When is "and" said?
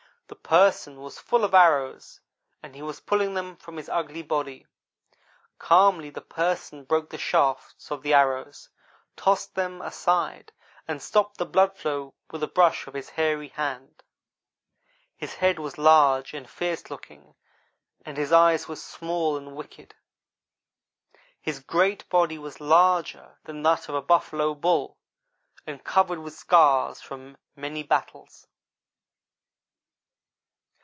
2.63-2.73, 10.87-11.01, 16.33-16.49, 18.05-18.15, 19.35-19.53, 25.67-25.83